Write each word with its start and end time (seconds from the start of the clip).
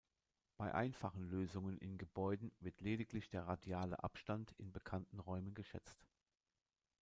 Bei 0.57 0.73
einfachen 0.73 1.29
Lösungen 1.29 1.77
in 1.77 1.99
Gebäuden 1.99 2.51
wird 2.59 2.81
lediglich 2.81 3.29
der 3.29 3.43
radiale 3.47 4.01
Abstand 4.03 4.51
in 4.57 4.71
bekannten 4.71 5.19
Räumen 5.19 5.53
geschätzt. 5.53 6.07